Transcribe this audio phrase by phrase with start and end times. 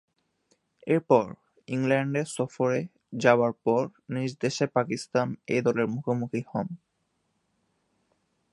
[0.87, 1.25] এরপর,
[1.67, 2.79] ইংল্যান্ড সফরে
[3.13, 3.81] যাবার পর
[4.09, 6.67] নিজ দেশে পাকিস্তান এ দলের মুখোমুখি হন।